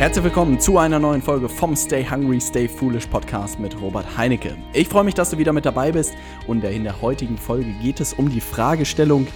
[0.00, 4.56] Herzlich willkommen zu einer neuen Folge vom Stay Hungry, Stay Foolish Podcast mit Robert Heinecke.
[4.72, 6.14] Ich freue mich, dass du wieder mit dabei bist
[6.46, 9.26] und in der heutigen Folge geht es um die Fragestellung,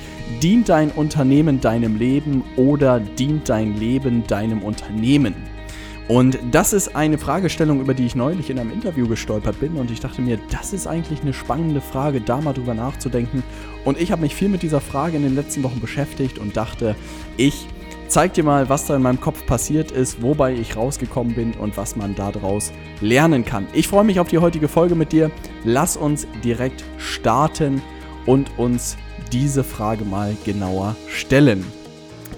[0.43, 5.35] dient dein Unternehmen deinem Leben oder dient dein Leben deinem Unternehmen?
[6.09, 9.91] Und das ist eine Fragestellung, über die ich neulich in einem Interview gestolpert bin und
[9.91, 13.43] ich dachte mir, das ist eigentlich eine spannende Frage, da mal drüber nachzudenken.
[13.85, 16.97] Und ich habe mich viel mit dieser Frage in den letzten Wochen beschäftigt und dachte,
[17.37, 17.67] ich
[18.09, 21.77] zeig dir mal, was da in meinem Kopf passiert ist, wobei ich rausgekommen bin und
[21.77, 23.67] was man daraus lernen kann.
[23.73, 25.31] Ich freue mich auf die heutige Folge mit dir.
[25.65, 27.83] Lass uns direkt starten
[28.27, 28.97] und uns
[29.33, 31.65] diese Frage mal genauer stellen.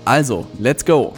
[0.04, 1.14] Also, let's go!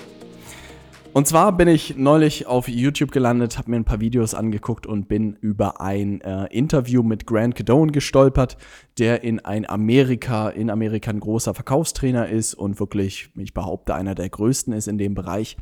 [1.15, 5.09] Und zwar bin ich neulich auf YouTube gelandet, habe mir ein paar Videos angeguckt und
[5.09, 8.57] bin über ein äh, Interview mit Grant Cadone gestolpert,
[8.98, 14.14] der in ein Amerika, in Amerika ein großer Verkaufstrainer ist und wirklich, ich behaupte, einer
[14.14, 15.56] der größten ist in dem Bereich.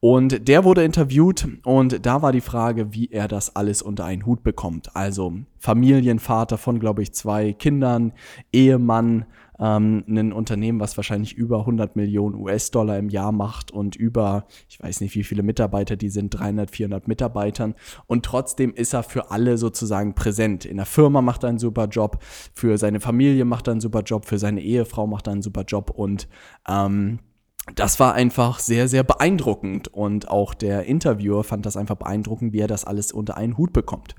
[0.00, 4.26] Und der wurde interviewt und da war die Frage, wie er das alles unter einen
[4.26, 4.94] Hut bekommt.
[4.94, 8.12] Also Familienvater von, glaube ich, zwei Kindern,
[8.52, 9.26] Ehemann,
[9.58, 14.80] ähm, ein Unternehmen, was wahrscheinlich über 100 Millionen US-Dollar im Jahr macht und über, ich
[14.80, 17.74] weiß nicht, wie viele Mitarbeiter die sind, 300, 400 Mitarbeitern.
[18.06, 20.64] Und trotzdem ist er für alle sozusagen präsent.
[20.64, 22.22] In der Firma macht er einen super Job,
[22.54, 25.64] für seine Familie macht er einen super Job, für seine Ehefrau macht er einen super
[25.66, 26.28] Job und
[26.68, 27.18] ähm,
[27.74, 32.60] das war einfach sehr, sehr beeindruckend und auch der Interviewer fand das einfach beeindruckend, wie
[32.60, 34.14] er das alles unter einen Hut bekommt.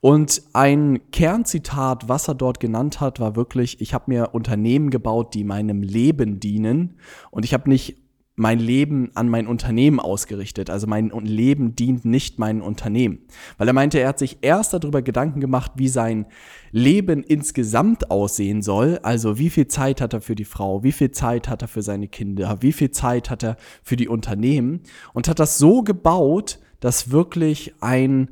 [0.00, 5.34] Und ein Kernzitat, was er dort genannt hat, war wirklich, ich habe mir Unternehmen gebaut,
[5.34, 6.98] die meinem Leben dienen
[7.30, 7.96] und ich habe nicht
[8.38, 10.70] mein Leben an mein Unternehmen ausgerichtet.
[10.70, 13.18] Also mein Leben dient nicht meinem Unternehmen.
[13.56, 16.26] Weil er meinte, er hat sich erst darüber Gedanken gemacht, wie sein
[16.70, 19.00] Leben insgesamt aussehen soll.
[19.02, 21.82] Also wie viel Zeit hat er für die Frau, wie viel Zeit hat er für
[21.82, 24.80] seine Kinder, wie viel Zeit hat er für die Unternehmen.
[25.12, 28.30] Und hat das so gebaut, dass wirklich ein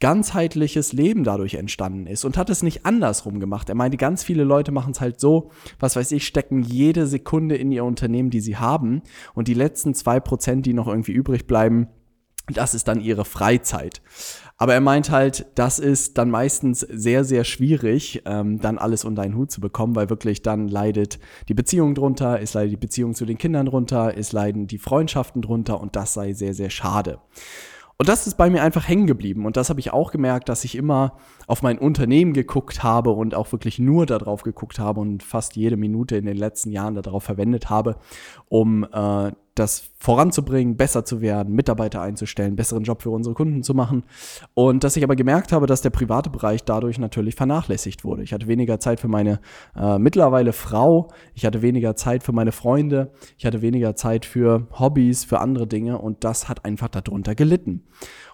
[0.00, 3.68] ganzheitliches Leben dadurch entstanden ist und hat es nicht andersrum gemacht.
[3.68, 5.50] Er meinte, ganz viele Leute machen es halt so,
[5.80, 9.02] was weiß ich, stecken jede Sekunde in ihr Unternehmen, die sie haben
[9.34, 11.88] und die letzten zwei Prozent, die noch irgendwie übrig bleiben,
[12.54, 14.00] das ist dann ihre Freizeit.
[14.56, 19.22] Aber er meint halt, das ist dann meistens sehr, sehr schwierig, ähm, dann alles unter
[19.22, 23.14] einen Hut zu bekommen, weil wirklich dann leidet die Beziehung drunter, es leidet die Beziehung
[23.14, 27.18] zu den Kindern drunter, es leiden die Freundschaften drunter und das sei sehr, sehr schade.
[28.00, 29.44] Und das ist bei mir einfach hängen geblieben.
[29.44, 31.16] Und das habe ich auch gemerkt, dass ich immer
[31.48, 35.76] auf mein Unternehmen geguckt habe und auch wirklich nur darauf geguckt habe und fast jede
[35.76, 37.96] Minute in den letzten Jahren darauf verwendet habe,
[38.48, 43.74] um äh, das voranzubringen, besser zu werden, Mitarbeiter einzustellen, besseren Job für unsere Kunden zu
[43.74, 44.04] machen.
[44.54, 48.22] Und dass ich aber gemerkt habe, dass der private Bereich dadurch natürlich vernachlässigt wurde.
[48.22, 49.40] Ich hatte weniger Zeit für meine
[49.76, 54.68] äh, mittlerweile Frau, ich hatte weniger Zeit für meine Freunde, ich hatte weniger Zeit für
[54.78, 57.84] Hobbys, für andere Dinge und das hat einfach darunter gelitten.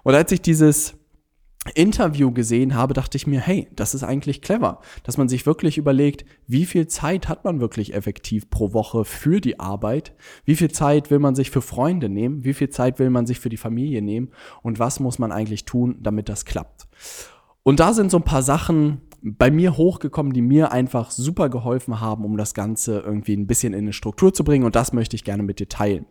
[0.02, 1.03] Und als ich dieses
[1.74, 5.78] Interview gesehen habe, dachte ich mir, hey, das ist eigentlich clever, dass man sich wirklich
[5.78, 10.14] überlegt, wie viel Zeit hat man wirklich effektiv pro Woche für die Arbeit,
[10.44, 13.40] wie viel Zeit will man sich für Freunde nehmen, wie viel Zeit will man sich
[13.40, 14.30] für die Familie nehmen
[14.62, 16.86] und was muss man eigentlich tun, damit das klappt.
[17.62, 21.98] Und da sind so ein paar Sachen, bei mir hochgekommen, die mir einfach super geholfen
[21.98, 24.64] haben, um das Ganze irgendwie ein bisschen in eine Struktur zu bringen.
[24.64, 26.04] Und das möchte ich gerne mit dir teilen.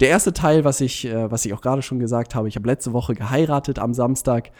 [0.00, 2.68] Der erste Teil, was ich, äh, was ich auch gerade schon gesagt habe, ich habe
[2.68, 4.52] letzte Woche geheiratet am Samstag.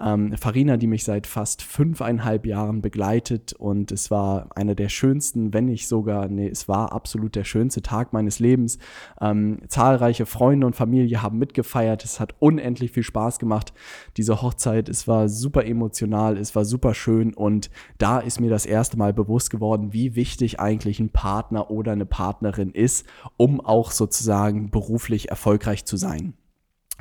[0.00, 5.52] Ähm, Farina, die mich seit fast fünfeinhalb Jahren begleitet und es war einer der schönsten,
[5.52, 8.78] wenn nicht sogar, nee, es war absolut der schönste Tag meines Lebens.
[9.20, 12.04] Ähm, zahlreiche Freunde und Familie haben mitgefeiert.
[12.04, 13.74] Es hat unendlich viel Spaß gemacht,
[14.16, 14.88] diese Hochzeit.
[14.88, 19.12] Es war super emotional, es war super schön und da ist mir das erste Mal
[19.12, 24.85] bewusst geworden, wie wichtig eigentlich ein Partner oder eine Partnerin ist, um auch sozusagen beruflich
[25.30, 26.34] erfolgreich zu sein.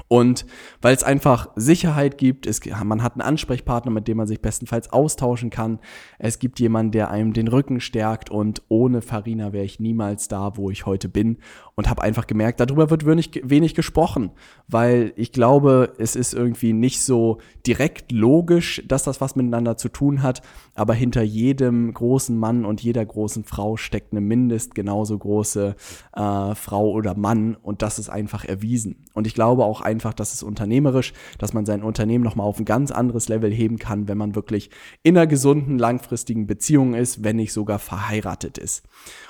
[0.07, 0.45] Und
[0.81, 4.93] weil es einfach Sicherheit gibt, es, man hat einen Ansprechpartner, mit dem man sich bestenfalls
[4.93, 5.79] austauschen kann.
[6.19, 10.57] Es gibt jemanden, der einem den Rücken stärkt und ohne Farina wäre ich niemals da,
[10.57, 11.37] wo ich heute bin
[11.75, 14.31] und habe einfach gemerkt, darüber wird wenig, wenig gesprochen,
[14.67, 19.89] weil ich glaube, es ist irgendwie nicht so direkt logisch, dass das was miteinander zu
[19.89, 20.41] tun hat,
[20.73, 25.75] aber hinter jedem großen Mann und jeder großen Frau steckt eine mindest genauso große
[26.15, 29.05] äh, Frau oder Mann und das ist einfach erwiesen.
[29.13, 32.65] Und ich glaube auch einfach, dass es unternehmerisch, dass man sein Unternehmen nochmal auf ein
[32.65, 34.69] ganz anderes Level heben kann, wenn man wirklich
[35.03, 38.83] in einer gesunden, langfristigen Beziehung ist, wenn nicht sogar verheiratet ist.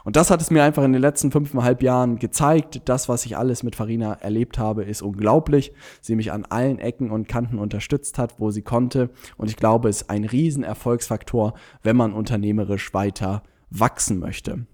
[0.04, 2.82] Und das hat es mir einfach in den letzten fünfeinhalb Jahren gezeigt.
[2.86, 5.74] Das, was ich alles mit Farina erlebt habe, ist unglaublich.
[6.02, 9.10] Sie mich an allen Ecken und Kanten unterstützt hat, wo sie konnte.
[9.38, 11.54] Und ich glaube, es ist ein Riesenerfolgsfaktor,
[11.84, 14.66] wenn man unternehmerisch weiter wachsen möchte.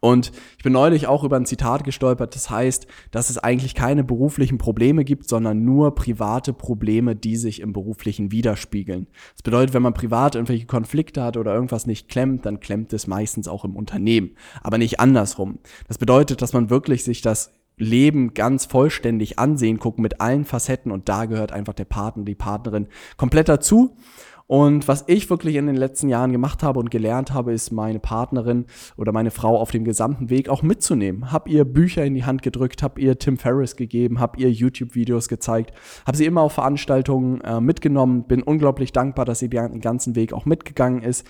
[0.00, 4.04] Und ich bin neulich auch über ein Zitat gestolpert, das heißt, dass es eigentlich keine
[4.04, 9.08] beruflichen Probleme gibt, sondern nur private Probleme, die sich im beruflichen widerspiegeln.
[9.34, 13.06] Das bedeutet, wenn man privat irgendwelche Konflikte hat oder irgendwas nicht klemmt, dann klemmt es
[13.06, 15.58] meistens auch im Unternehmen, aber nicht andersrum.
[15.88, 20.92] Das bedeutet, dass man wirklich sich das Leben ganz vollständig ansehen, gucken mit allen Facetten
[20.92, 22.86] und da gehört einfach der Partner, die Partnerin
[23.16, 23.96] komplett dazu.
[24.46, 27.98] Und was ich wirklich in den letzten Jahren gemacht habe und gelernt habe, ist meine
[27.98, 31.32] Partnerin oder meine Frau auf dem gesamten Weg auch mitzunehmen.
[31.32, 35.28] Hab ihr Bücher in die Hand gedrückt, hab ihr Tim Ferriss gegeben, hab ihr YouTube-Videos
[35.28, 35.72] gezeigt,
[36.06, 40.34] hab sie immer auf Veranstaltungen äh, mitgenommen, bin unglaublich dankbar, dass sie den ganzen Weg
[40.34, 41.26] auch mitgegangen ist,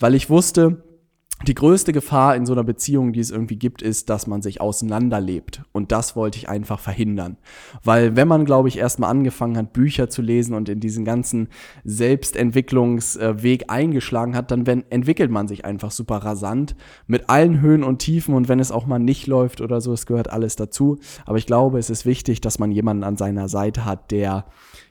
[0.00, 0.82] weil ich wusste,
[1.44, 4.62] die größte Gefahr in so einer Beziehung, die es irgendwie gibt, ist, dass man sich
[4.62, 5.62] auseinanderlebt.
[5.72, 7.36] Und das wollte ich einfach verhindern.
[7.84, 11.48] Weil wenn man, glaube ich, erstmal angefangen hat, Bücher zu lesen und in diesen ganzen
[11.84, 16.74] Selbstentwicklungsweg eingeschlagen hat, dann wenn, entwickelt man sich einfach super rasant
[17.06, 18.34] mit allen Höhen und Tiefen.
[18.34, 20.98] Und wenn es auch mal nicht läuft oder so, es gehört alles dazu.
[21.26, 24.46] Aber ich glaube, es ist wichtig, dass man jemanden an seiner Seite hat, der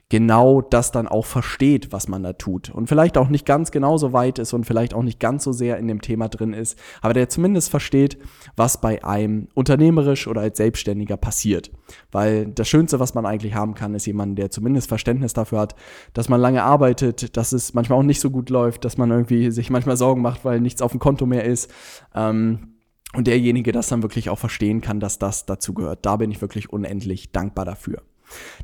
[0.09, 2.69] genau das dann auch versteht, was man da tut.
[2.69, 5.77] Und vielleicht auch nicht ganz genauso weit ist und vielleicht auch nicht ganz so sehr
[5.77, 8.17] in dem Thema drin ist, aber der zumindest versteht,
[8.55, 11.71] was bei einem unternehmerisch oder als Selbstständiger passiert.
[12.11, 15.75] Weil das Schönste, was man eigentlich haben kann, ist jemand, der zumindest Verständnis dafür hat,
[16.13, 19.49] dass man lange arbeitet, dass es manchmal auch nicht so gut läuft, dass man irgendwie
[19.49, 21.71] sich manchmal Sorgen macht, weil nichts auf dem Konto mehr ist.
[22.13, 22.75] Ähm,
[23.15, 26.05] und derjenige das dann wirklich auch verstehen kann, dass das dazu gehört.
[26.05, 28.01] Da bin ich wirklich unendlich dankbar dafür.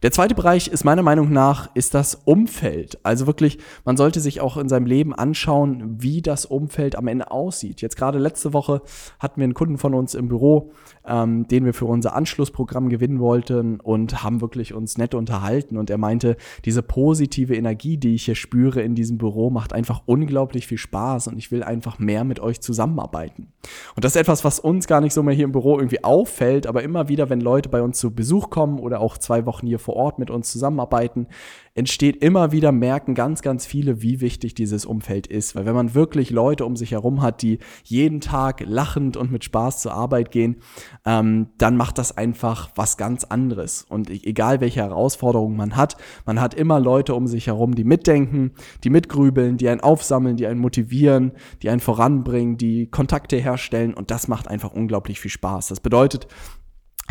[0.04, 3.00] Der zweite Bereich ist meiner Meinung nach ist das Umfeld.
[3.04, 7.32] Also wirklich, man sollte sich auch in seinem Leben anschauen, wie das Umfeld am Ende
[7.32, 7.82] aussieht.
[7.82, 8.82] Jetzt gerade letzte Woche
[9.20, 10.72] hatten wir einen Kunden von uns im Büro,
[11.06, 15.78] ähm, den wir für unser Anschlussprogramm gewinnen wollten und haben wirklich uns nett unterhalten.
[15.78, 20.04] Und er meinte, diese positive Energie, die ich hier spüre in diesem Büro, macht einfach
[20.06, 23.54] unglaublich viel Spaß und ich will einfach mehr mit euch zusammenarbeiten.
[23.96, 26.68] Und das ist etwas, was uns gar nicht so mehr hier im Büro irgendwie auffällt,
[26.68, 29.68] aber immer wieder, wenn Leute bei uns zu Besuch kommen oder auch zwei Wochen Wochen
[29.68, 31.28] hier vor Ort mit uns zusammenarbeiten,
[31.74, 35.56] entsteht immer wieder, merken ganz, ganz viele, wie wichtig dieses Umfeld ist.
[35.56, 39.44] Weil wenn man wirklich Leute um sich herum hat, die jeden Tag lachend und mit
[39.44, 40.58] Spaß zur Arbeit gehen,
[41.06, 43.86] ähm, dann macht das einfach was ganz anderes.
[43.88, 47.86] Und e-, egal welche Herausforderungen man hat, man hat immer Leute um sich herum, die
[47.86, 48.52] mitdenken,
[48.84, 51.31] die mitgrübeln, die einen aufsammeln, die einen motivieren,
[51.62, 55.68] die einen voranbringen, die Kontakte herstellen und das macht einfach unglaublich viel Spaß.
[55.68, 56.28] Das bedeutet,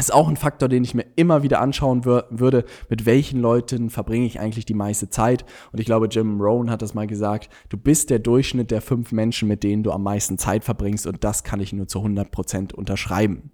[0.00, 4.26] ist auch ein Faktor, den ich mir immer wieder anschauen würde, mit welchen Leuten verbringe
[4.26, 5.44] ich eigentlich die meiste Zeit.
[5.72, 9.12] Und ich glaube, Jim Rohn hat das mal gesagt, du bist der Durchschnitt der fünf
[9.12, 11.06] Menschen, mit denen du am meisten Zeit verbringst.
[11.06, 13.52] Und das kann ich nur zu 100 Prozent unterschreiben.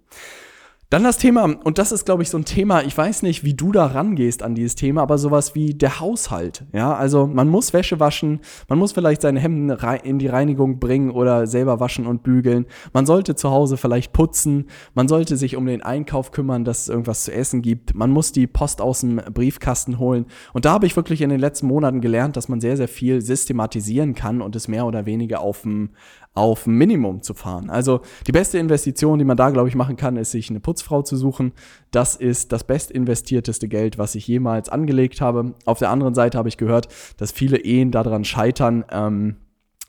[0.89, 3.53] Dann das Thema, und das ist, glaube ich, so ein Thema, ich weiß nicht, wie
[3.53, 6.65] du da rangehst an dieses Thema, aber sowas wie der Haushalt.
[6.71, 8.39] Ja, also man muss Wäsche waschen,
[8.69, 12.67] man muss vielleicht seine Hemden in die Reinigung bringen oder selber waschen und bügeln.
[12.93, 16.87] Man sollte zu Hause vielleicht putzen, man sollte sich um den Einkauf kümmern, dass es
[16.87, 17.93] irgendwas zu essen gibt.
[17.93, 20.25] Man muss die Post aus dem Briefkasten holen.
[20.53, 23.19] Und da habe ich wirklich in den letzten Monaten gelernt, dass man sehr, sehr viel
[23.19, 25.89] systematisieren kann und es mehr oder weniger auf dem
[26.37, 27.69] auf Minimum zu fahren.
[27.69, 31.01] Also die beste Investition, die man da, glaube ich, machen kann, ist, sich eine Putzfrau
[31.01, 31.51] zu suchen.
[31.91, 35.55] Das ist das bestinvestierteste Geld, was ich jemals angelegt habe.
[35.65, 39.37] Auf der anderen Seite habe ich gehört, dass viele Ehen daran scheitern, ähm,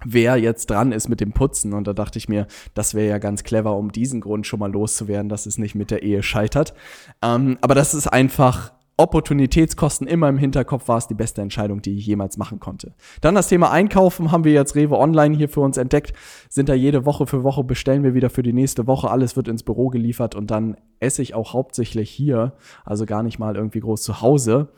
[0.04, 1.74] wer jetzt dran ist mit dem Putzen.
[1.74, 4.72] Und da dachte ich mir, das wäre ja ganz clever, um diesen Grund schon mal
[4.72, 6.72] loszuwerden, dass es nicht mit der Ehe scheitert.
[7.20, 11.96] Ähm, aber das ist einfach Opportunitätskosten immer im Hinterkopf war es die beste Entscheidung, die
[11.96, 12.94] ich jemals machen konnte.
[13.20, 16.12] Dann das Thema Einkaufen haben wir jetzt Rewe Online hier für uns entdeckt.
[16.48, 19.10] Sind da jede Woche für Woche bestellen wir wieder für die nächste Woche.
[19.10, 23.38] Alles wird ins Büro geliefert und dann esse ich auch hauptsächlich hier, also gar nicht
[23.38, 24.68] mal irgendwie groß zu Hause.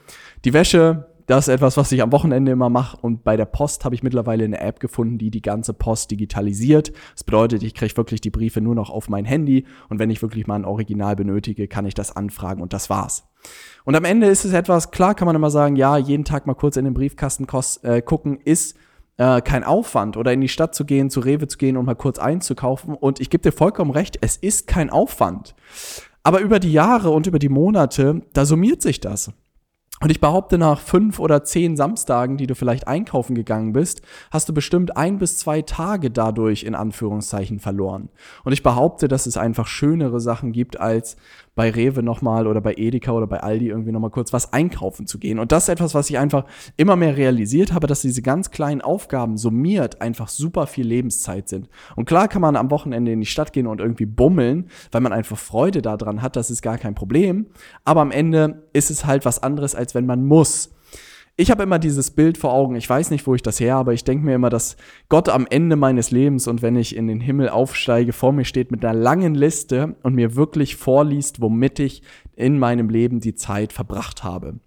[0.45, 2.97] Die Wäsche das ist etwas, was ich am Wochenende immer mache.
[3.01, 6.93] Und bei der Post habe ich mittlerweile eine App gefunden, die die ganze Post digitalisiert.
[7.15, 9.65] Das bedeutet, ich kriege wirklich die Briefe nur noch auf mein Handy.
[9.89, 13.29] Und wenn ich wirklich mal ein Original benötige, kann ich das anfragen und das war's.
[13.85, 16.55] Und am Ende ist es etwas, klar kann man immer sagen, ja, jeden Tag mal
[16.55, 17.47] kurz in den Briefkasten
[17.85, 18.77] äh, gucken, ist
[19.17, 21.95] äh, kein Aufwand oder in die Stadt zu gehen, zu Rewe zu gehen und mal
[21.95, 22.95] kurz einzukaufen.
[22.95, 25.55] Und ich gebe dir vollkommen recht, es ist kein Aufwand.
[26.25, 29.33] Aber über die Jahre und über die Monate, da summiert sich das.
[30.03, 34.49] Und ich behaupte, nach fünf oder zehn Samstagen, die du vielleicht einkaufen gegangen bist, hast
[34.49, 38.09] du bestimmt ein bis zwei Tage dadurch in Anführungszeichen verloren.
[38.43, 41.19] Und ich behaupte, dass es einfach schönere Sachen gibt, als
[41.55, 45.19] bei Rewe nochmal oder bei Edeka oder bei Aldi irgendwie nochmal kurz was einkaufen zu
[45.19, 45.39] gehen.
[45.39, 46.45] Und das ist etwas, was ich einfach
[46.77, 51.69] immer mehr realisiert habe, dass diese ganz kleinen Aufgaben summiert einfach super viel Lebenszeit sind.
[51.97, 55.13] Und klar kann man am Wochenende in die Stadt gehen und irgendwie bummeln, weil man
[55.13, 57.47] einfach Freude daran hat, das ist gar kein Problem.
[57.85, 60.71] Aber am Ende ist es halt was anderes, als wenn man muss.
[61.37, 63.93] Ich habe immer dieses Bild vor Augen, ich weiß nicht, wo ich das her, aber
[63.93, 64.77] ich denke mir immer, dass
[65.09, 68.71] Gott am Ende meines Lebens und wenn ich in den Himmel aufsteige, vor mir steht
[68.71, 72.03] mit einer langen Liste und mir wirklich vorliest, womit ich
[72.37, 74.61] in meinem Leben die Zeit verbracht habe.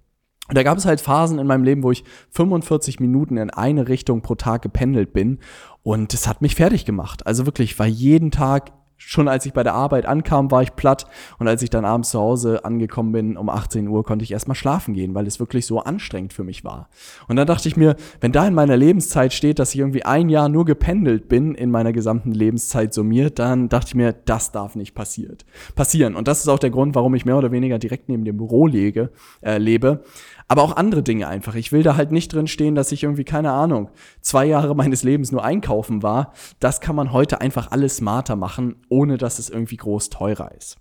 [0.50, 3.88] Und da gab es halt Phasen in meinem Leben, wo ich 45 Minuten in eine
[3.88, 5.40] Richtung pro Tag gependelt bin.
[5.84, 7.26] Und es hat mich fertig gemacht.
[7.26, 11.06] Also wirklich, war jeden Tag schon als ich bei der Arbeit ankam, war ich platt
[11.40, 14.56] und als ich dann abends zu Hause angekommen bin, um 18 Uhr, konnte ich erstmal
[14.56, 16.90] schlafen gehen, weil es wirklich so anstrengend für mich war.
[17.28, 20.30] Und dann dachte ich mir, wenn da in meiner Lebenszeit steht, dass ich irgendwie ein
[20.30, 24.76] Jahr nur gependelt bin in meiner gesamten Lebenszeit summiert, dann dachte ich mir, das darf
[24.76, 25.46] nicht passiert,
[25.76, 26.16] passieren.
[26.16, 28.68] Und das ist auch der Grund, warum ich mehr oder weniger direkt neben dem Büro
[28.68, 30.04] lege, äh, lebe,
[30.54, 31.56] aber auch andere Dinge einfach.
[31.56, 33.90] Ich will da halt nicht drin stehen, dass ich irgendwie, keine Ahnung,
[34.22, 36.32] zwei Jahre meines Lebens nur einkaufen war.
[36.60, 40.78] Das kann man heute einfach alles smarter machen, ohne dass es irgendwie groß teurer ist.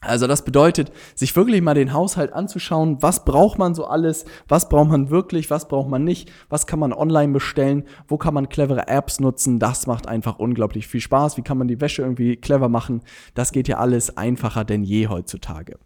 [0.00, 4.70] Also das bedeutet, sich wirklich mal den Haushalt anzuschauen, was braucht man so alles, was
[4.70, 8.48] braucht man wirklich, was braucht man nicht, was kann man online bestellen, wo kann man
[8.48, 12.36] clevere Apps nutzen, das macht einfach unglaublich viel Spaß, wie kann man die Wäsche irgendwie
[12.36, 13.02] clever machen,
[13.34, 15.78] das geht ja alles einfacher denn je heutzutage.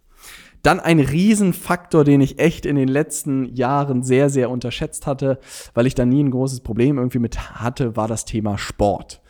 [0.63, 5.39] Dann ein Riesenfaktor, den ich echt in den letzten Jahren sehr, sehr unterschätzt hatte,
[5.73, 9.21] weil ich da nie ein großes Problem irgendwie mit hatte, war das Thema Sport.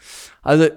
[0.41, 0.67] Also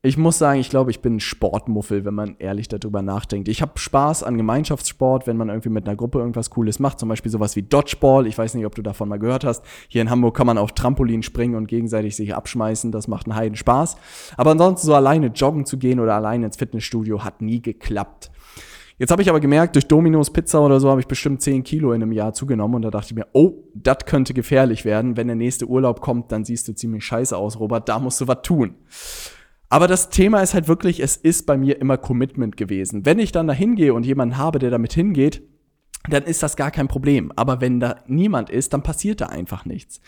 [0.00, 3.48] ich muss sagen, ich glaube, ich bin ein Sportmuffel, wenn man ehrlich darüber nachdenkt.
[3.48, 7.08] Ich habe Spaß an Gemeinschaftssport, wenn man irgendwie mit einer Gruppe irgendwas Cooles macht, zum
[7.08, 8.28] Beispiel sowas wie Dodgeball.
[8.28, 9.64] Ich weiß nicht, ob du davon mal gehört hast.
[9.88, 12.92] Hier in Hamburg kann man auf Trampolin springen und gegenseitig sich abschmeißen.
[12.92, 13.96] Das macht einen Heiden Spaß.
[14.36, 18.30] Aber ansonsten so alleine joggen zu gehen oder alleine ins Fitnessstudio hat nie geklappt.
[18.98, 21.92] Jetzt habe ich aber gemerkt, durch Domino's Pizza oder so habe ich bestimmt 10 Kilo
[21.92, 25.16] in einem Jahr zugenommen und da dachte ich mir, oh, das könnte gefährlich werden.
[25.16, 28.26] Wenn der nächste Urlaub kommt, dann siehst du ziemlich scheiße aus, Robert, da musst du
[28.26, 28.74] was tun.
[29.68, 33.06] Aber das Thema ist halt wirklich, es ist bei mir immer Commitment gewesen.
[33.06, 35.42] Wenn ich dann da hingehe und jemanden habe, der damit hingeht,
[36.08, 37.32] dann ist das gar kein Problem.
[37.36, 40.00] Aber wenn da niemand ist, dann passiert da einfach nichts.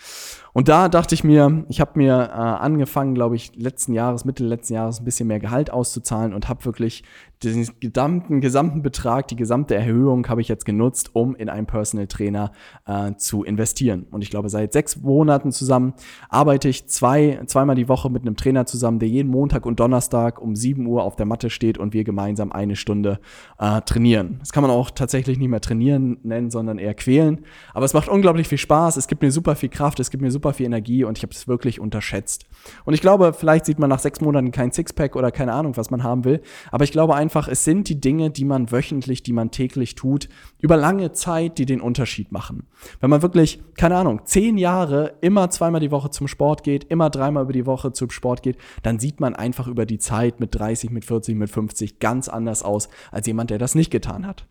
[0.53, 4.43] Und da dachte ich mir, ich habe mir äh, angefangen, glaube ich, letzten Jahres, Mitte
[4.43, 7.03] letzten Jahres ein bisschen mehr Gehalt auszuzahlen und habe wirklich
[7.43, 12.07] den gesamten, gesamten Betrag, die gesamte Erhöhung habe ich jetzt genutzt, um in einen Personal
[12.07, 12.51] Trainer
[12.85, 14.05] äh, zu investieren.
[14.11, 15.93] Und ich glaube, seit sechs Monaten zusammen
[16.29, 20.39] arbeite ich zwei, zweimal die Woche mit einem Trainer zusammen, der jeden Montag und Donnerstag
[20.39, 23.19] um 7 Uhr auf der Matte steht und wir gemeinsam eine Stunde
[23.57, 24.37] äh, trainieren.
[24.39, 27.41] Das kann man auch tatsächlich nicht mehr trainieren nennen, sondern eher quälen.
[27.73, 30.31] Aber es macht unglaublich viel Spaß, es gibt mir super viel Kraft, es gibt mir
[30.31, 32.45] super viel Energie und ich habe es wirklich unterschätzt.
[32.85, 35.89] Und ich glaube, vielleicht sieht man nach sechs Monaten kein Sixpack oder keine Ahnung, was
[35.89, 36.41] man haben will.
[36.71, 40.29] Aber ich glaube einfach, es sind die Dinge, die man wöchentlich, die man täglich tut,
[40.59, 42.67] über lange Zeit, die den Unterschied machen.
[42.99, 47.09] Wenn man wirklich, keine Ahnung, zehn Jahre immer zweimal die Woche zum Sport geht, immer
[47.09, 50.55] dreimal über die Woche zum Sport geht, dann sieht man einfach über die Zeit mit
[50.55, 54.47] 30, mit 40, mit 50 ganz anders aus als jemand, der das nicht getan hat.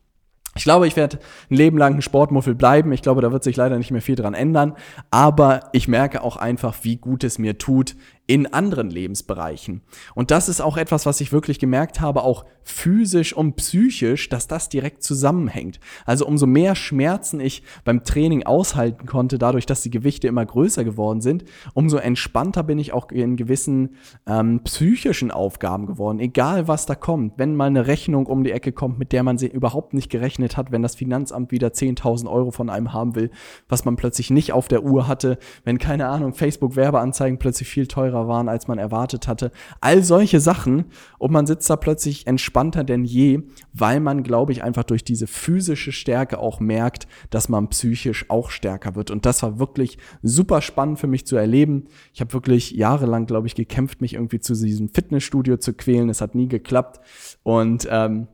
[0.61, 1.19] Ich glaube, ich werde
[1.50, 2.93] ein Leben lang ein Sportmuffel bleiben.
[2.93, 4.75] Ich glaube, da wird sich leider nicht mehr viel dran ändern.
[5.11, 7.97] Aber ich merke auch einfach, wie gut es mir tut,
[8.31, 9.83] in anderen Lebensbereichen.
[10.15, 14.47] Und das ist auch etwas, was ich wirklich gemerkt habe, auch physisch und psychisch, dass
[14.47, 15.81] das direkt zusammenhängt.
[16.07, 20.85] Also umso mehr Schmerzen ich beim Training aushalten konnte, dadurch, dass die Gewichte immer größer
[20.85, 21.43] geworden sind,
[21.75, 23.97] umso entspannter bin ich auch in gewissen
[24.29, 26.21] ähm, psychischen Aufgaben geworden.
[26.21, 29.39] Egal was da kommt, wenn mal eine Rechnung um die Ecke kommt, mit der man
[29.39, 33.33] überhaupt nicht gerechnet hat, wenn das Finanzamt wieder 10.000 Euro von einem haben will,
[33.69, 37.89] was man plötzlich nicht auf der Uhr hatte, wenn keine Ahnung, Facebook Werbeanzeigen plötzlich viel
[37.89, 39.50] teurer teurer waren, als man erwartet hatte.
[39.81, 40.87] All solche Sachen
[41.19, 45.27] und man sitzt da plötzlich entspannter denn je, weil man, glaube ich, einfach durch diese
[45.27, 49.11] physische Stärke auch merkt, dass man psychisch auch stärker wird.
[49.11, 51.87] Und das war wirklich super spannend für mich zu erleben.
[52.12, 56.09] Ich habe wirklich jahrelang, glaube ich, gekämpft, mich irgendwie zu diesem Fitnessstudio zu quälen.
[56.09, 57.00] Es hat nie geklappt.
[57.43, 58.29] Und ähm,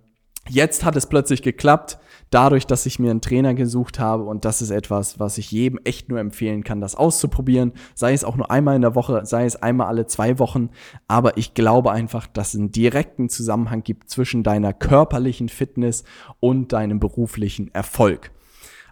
[0.48, 1.98] Jetzt hat es plötzlich geklappt,
[2.30, 5.78] dadurch, dass ich mir einen Trainer gesucht habe und das ist etwas, was ich jedem
[5.84, 9.44] echt nur empfehlen kann, das auszuprobieren, sei es auch nur einmal in der Woche, sei
[9.44, 10.70] es einmal alle zwei Wochen,
[11.08, 16.04] aber ich glaube einfach, dass es einen direkten Zusammenhang gibt zwischen deiner körperlichen Fitness
[16.40, 18.30] und deinem beruflichen Erfolg.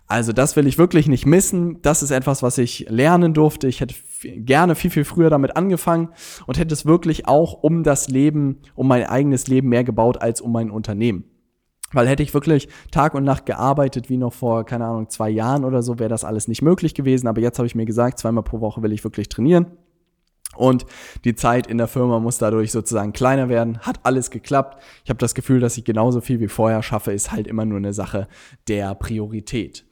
[0.06, 1.80] Also das will ich wirklich nicht missen.
[1.80, 3.68] Das ist etwas, was ich lernen durfte.
[3.68, 6.10] Ich hätte gerne viel, viel früher damit angefangen
[6.46, 10.42] und hätte es wirklich auch um das Leben, um mein eigenes Leben mehr gebaut als
[10.42, 11.24] um mein Unternehmen.
[11.94, 15.64] Weil hätte ich wirklich Tag und Nacht gearbeitet, wie noch vor, keine Ahnung, zwei Jahren
[15.64, 17.26] oder so, wäre das alles nicht möglich gewesen.
[17.26, 19.66] Aber jetzt habe ich mir gesagt, zweimal pro Woche will ich wirklich trainieren.
[20.56, 20.86] Und
[21.24, 23.78] die Zeit in der Firma muss dadurch sozusagen kleiner werden.
[23.80, 24.82] Hat alles geklappt.
[25.04, 27.78] Ich habe das Gefühl, dass ich genauso viel wie vorher schaffe, ist halt immer nur
[27.78, 28.28] eine Sache
[28.68, 29.84] der Priorität.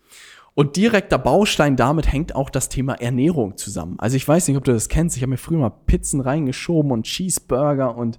[0.55, 3.97] Und direkter Baustein damit hängt auch das Thema Ernährung zusammen.
[3.99, 5.17] Also ich weiß nicht, ob du das kennst.
[5.17, 8.19] Ich habe mir früher mal Pizzen reingeschoben und Cheeseburger und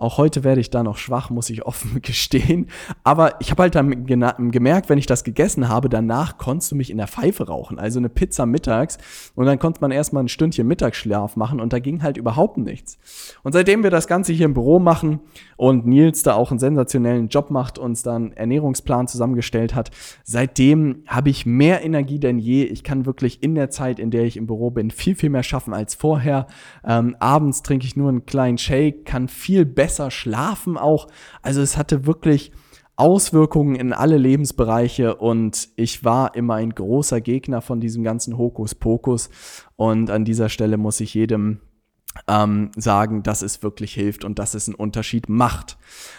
[0.00, 2.68] auch heute werde ich da noch schwach, muss ich offen gestehen.
[3.04, 6.90] Aber ich habe halt dann gemerkt, wenn ich das gegessen habe, danach konntest du mich
[6.90, 7.78] in der Pfeife rauchen.
[7.78, 8.98] Also eine Pizza mittags
[9.34, 12.98] und dann konnte man erstmal ein Stündchen Mittagsschlaf machen und da ging halt überhaupt nichts.
[13.42, 15.20] Und seitdem wir das Ganze hier im Büro machen
[15.56, 19.90] und Nils da auch einen sensationellen Job macht, uns dann Ernährungsplan zusammengestellt hat,
[20.24, 22.64] seitdem habe ich mehr Energie denn je.
[22.64, 25.42] Ich kann wirklich in der Zeit, in der ich im Büro bin, viel, viel mehr
[25.42, 26.46] schaffen als vorher.
[26.84, 31.08] Ähm, abends trinke ich nur einen kleinen Shake, kann viel besser besser schlafen auch.
[31.42, 32.52] Also es hatte wirklich
[32.94, 39.30] Auswirkungen in alle Lebensbereiche und ich war immer ein großer Gegner von diesem ganzen Hokuspokus.
[39.74, 41.60] Und an dieser Stelle muss ich jedem
[42.28, 45.76] ähm, sagen, dass es wirklich hilft und dass es einen Unterschied macht.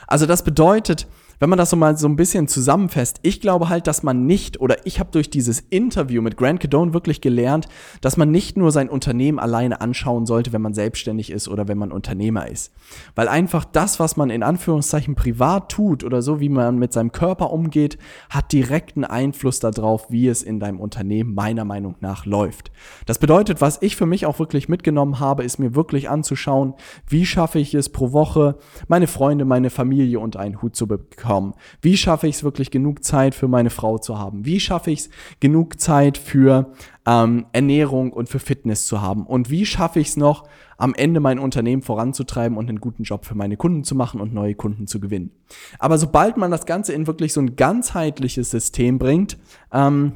[0.07, 1.07] Also das bedeutet,
[1.41, 4.61] wenn man das so mal so ein bisschen zusammenfasst, ich glaube halt, dass man nicht,
[4.61, 7.67] oder ich habe durch dieses Interview mit Grant Cadone wirklich gelernt,
[7.99, 11.79] dass man nicht nur sein Unternehmen alleine anschauen sollte, wenn man selbstständig ist oder wenn
[11.79, 12.71] man Unternehmer ist.
[13.15, 17.11] Weil einfach das, was man in Anführungszeichen privat tut oder so, wie man mit seinem
[17.11, 17.97] Körper umgeht,
[18.29, 22.71] hat direkten Einfluss darauf, wie es in deinem Unternehmen meiner Meinung nach läuft.
[23.07, 26.75] Das bedeutet, was ich für mich auch wirklich mitgenommen habe, ist mir wirklich anzuschauen,
[27.07, 31.30] wie schaffe ich es pro Woche, meine Freunde, meine Familie und einen Hut zu bekommen
[31.31, 31.53] bekommen?
[31.81, 34.45] Wie schaffe ich es wirklich genug Zeit für meine Frau zu haben?
[34.45, 35.09] Wie schaffe ich es
[35.39, 36.73] genug Zeit für
[37.05, 39.25] ähm, Ernährung und für Fitness zu haben?
[39.25, 40.43] Und wie schaffe ich es noch,
[40.77, 44.33] am Ende mein Unternehmen voranzutreiben und einen guten Job für meine Kunden zu machen und
[44.33, 45.31] neue Kunden zu gewinnen?
[45.79, 49.37] Aber sobald man das Ganze in wirklich so ein ganzheitliches System bringt,
[49.71, 50.13] ähm,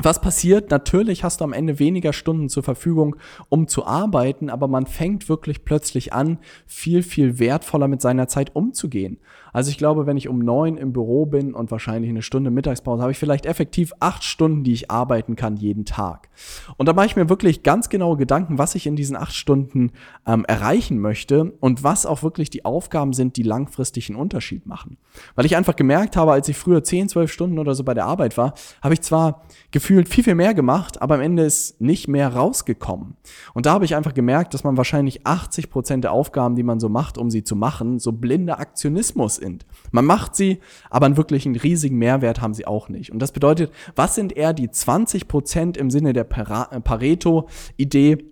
[0.00, 0.70] was passiert?
[0.70, 3.16] Natürlich hast du am Ende weniger Stunden zur Verfügung,
[3.48, 8.54] um zu arbeiten, aber man fängt wirklich plötzlich an, viel, viel wertvoller mit seiner Zeit
[8.54, 9.18] umzugehen.
[9.58, 13.02] Also ich glaube, wenn ich um neun im Büro bin und wahrscheinlich eine Stunde Mittagspause,
[13.02, 16.28] habe ich vielleicht effektiv acht Stunden, die ich arbeiten kann jeden Tag.
[16.76, 19.90] Und da mache ich mir wirklich ganz genaue Gedanken, was ich in diesen acht Stunden
[20.28, 24.96] ähm, erreichen möchte und was auch wirklich die Aufgaben sind, die langfristig einen Unterschied machen.
[25.34, 28.06] Weil ich einfach gemerkt habe, als ich früher zehn, zwölf Stunden oder so bei der
[28.06, 32.06] Arbeit war, habe ich zwar gefühlt viel, viel mehr gemacht, aber am Ende ist nicht
[32.06, 33.16] mehr rausgekommen.
[33.54, 36.78] Und da habe ich einfach gemerkt, dass man wahrscheinlich 80 Prozent der Aufgaben, die man
[36.78, 39.66] so macht, um sie zu machen, so blinder Aktionismus sind.
[39.90, 43.10] Man macht sie, aber einen wirklichen riesigen Mehrwert haben sie auch nicht.
[43.10, 48.24] Und das bedeutet, was sind eher die 20 Prozent im Sinne der äh, Pareto-Idee,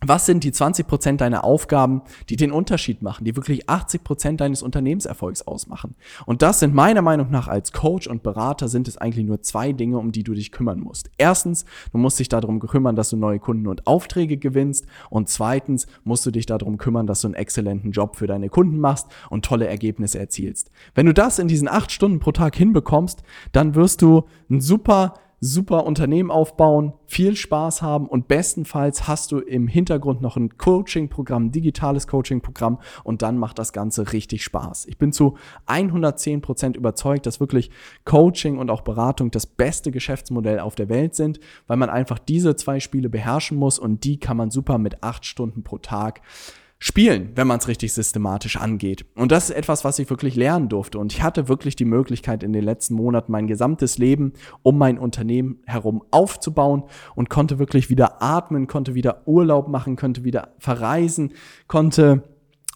[0.00, 5.42] was sind die 20% deiner Aufgaben, die den Unterschied machen, die wirklich 80% deines Unternehmenserfolgs
[5.42, 5.96] ausmachen?
[6.24, 9.72] Und das sind meiner Meinung nach als Coach und Berater sind es eigentlich nur zwei
[9.72, 11.10] Dinge, um die du dich kümmern musst.
[11.18, 14.86] Erstens, du musst dich darum kümmern, dass du neue Kunden und Aufträge gewinnst.
[15.10, 18.78] Und zweitens musst du dich darum kümmern, dass du einen exzellenten Job für deine Kunden
[18.78, 20.70] machst und tolle Ergebnisse erzielst.
[20.94, 25.14] Wenn du das in diesen acht Stunden pro Tag hinbekommst, dann wirst du ein super
[25.40, 31.52] super Unternehmen aufbauen, viel Spaß haben und bestenfalls hast du im Hintergrund noch ein Coaching-Programm,
[31.52, 34.86] digitales Coaching-Programm und dann macht das Ganze richtig Spaß.
[34.86, 37.70] Ich bin zu 110 Prozent überzeugt, dass wirklich
[38.04, 42.56] Coaching und auch Beratung das beste Geschäftsmodell auf der Welt sind, weil man einfach diese
[42.56, 46.22] zwei Spiele beherrschen muss und die kann man super mit acht Stunden pro Tag
[46.78, 49.04] spielen, wenn man es richtig systematisch angeht.
[49.16, 50.98] Und das ist etwas, was ich wirklich lernen durfte.
[50.98, 54.98] Und ich hatte wirklich die Möglichkeit, in den letzten Monaten mein gesamtes Leben um mein
[54.98, 61.32] Unternehmen herum aufzubauen und konnte wirklich wieder atmen, konnte wieder Urlaub machen, konnte wieder verreisen,
[61.66, 62.22] konnte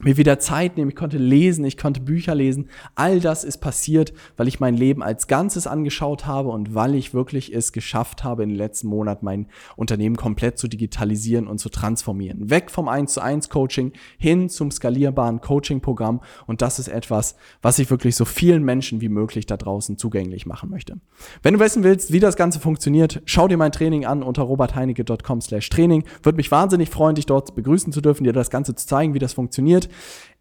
[0.04, 2.68] mir wieder Zeit nehmen, ich konnte lesen, ich konnte Bücher lesen.
[2.94, 7.14] All das ist passiert, weil ich mein Leben als Ganzes angeschaut habe und weil ich
[7.14, 11.68] wirklich es geschafft habe, in den letzten Monaten mein Unternehmen komplett zu digitalisieren und zu
[11.68, 12.50] transformieren.
[12.50, 16.20] Weg vom 1 zu 1 Coaching hin zum skalierbaren Coaching-Programm.
[16.46, 20.46] Und das ist etwas, was ich wirklich so vielen Menschen wie möglich da draußen zugänglich
[20.46, 20.96] machen möchte.
[21.42, 25.40] Wenn du wissen willst, wie das Ganze funktioniert, schau dir mein Training an unter robertheinecke.com
[25.40, 26.04] slash Training.
[26.22, 29.18] Würde mich wahnsinnig freuen, dich dort begrüßen zu dürfen, dir das Ganze zu zeigen, wie
[29.18, 29.88] das funktioniert.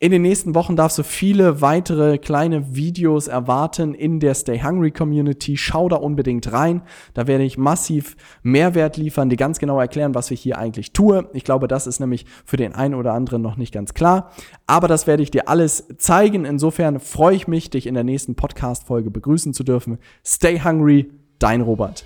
[0.04, 4.90] In den nächsten Wochen darfst du viele weitere kleine Videos erwarten in der Stay Hungry
[4.90, 5.58] Community.
[5.58, 6.82] Schau da unbedingt rein.
[7.14, 11.30] Da werde ich massiv Mehrwert liefern, dir ganz genau erklären, was ich hier eigentlich tue.
[11.34, 14.32] Ich glaube, das ist nämlich für den einen oder anderen noch nicht ganz klar.
[14.66, 16.46] Aber das werde ich dir alles zeigen.
[16.46, 20.00] Insofern freue ich mich, dich in der nächsten Podcast-Folge begrüßen zu dürfen.
[20.26, 22.06] Stay Hungry, dein Robert.